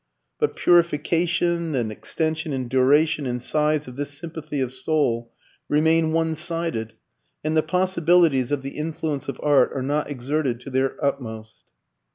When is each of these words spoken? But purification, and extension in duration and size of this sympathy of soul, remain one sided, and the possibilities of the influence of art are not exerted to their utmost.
But 0.39 0.55
purification, 0.55 1.75
and 1.75 1.91
extension 1.91 2.53
in 2.53 2.67
duration 2.67 3.27
and 3.27 3.39
size 3.39 3.87
of 3.87 3.97
this 3.97 4.09
sympathy 4.09 4.59
of 4.59 4.73
soul, 4.73 5.31
remain 5.69 6.11
one 6.11 6.33
sided, 6.33 6.93
and 7.43 7.55
the 7.55 7.61
possibilities 7.61 8.49
of 8.51 8.63
the 8.63 8.71
influence 8.77 9.27
of 9.29 9.39
art 9.43 9.71
are 9.73 9.83
not 9.83 10.09
exerted 10.09 10.59
to 10.61 10.71
their 10.71 10.95
utmost. 11.05 11.59